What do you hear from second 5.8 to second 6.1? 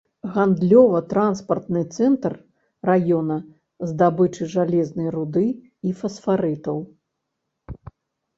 і